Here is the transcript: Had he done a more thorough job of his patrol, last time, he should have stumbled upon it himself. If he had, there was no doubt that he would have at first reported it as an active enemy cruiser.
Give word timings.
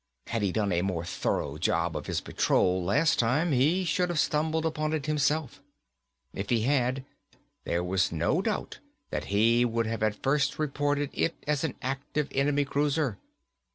Had 0.25 0.41
he 0.41 0.51
done 0.51 0.71
a 0.71 0.81
more 0.81 1.05
thorough 1.05 1.59
job 1.59 1.95
of 1.95 2.07
his 2.07 2.21
patrol, 2.21 2.83
last 2.83 3.19
time, 3.19 3.51
he 3.51 3.85
should 3.85 4.09
have 4.09 4.17
stumbled 4.19 4.65
upon 4.65 4.93
it 4.93 5.05
himself. 5.05 5.61
If 6.33 6.49
he 6.49 6.63
had, 6.63 7.05
there 7.65 7.83
was 7.83 8.11
no 8.11 8.41
doubt 8.41 8.79
that 9.11 9.25
he 9.25 9.63
would 9.63 9.85
have 9.85 10.01
at 10.01 10.23
first 10.23 10.57
reported 10.57 11.11
it 11.13 11.35
as 11.45 11.63
an 11.63 11.75
active 11.83 12.29
enemy 12.31 12.65
cruiser. 12.65 13.19